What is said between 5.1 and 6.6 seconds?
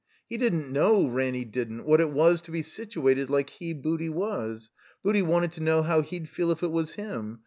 wanted to know how he'd feel